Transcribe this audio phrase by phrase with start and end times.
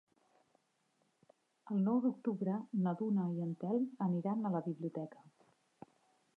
[1.75, 2.57] El nou d'octubre
[2.87, 5.27] na Duna i en Telm aniran a la biblioteca.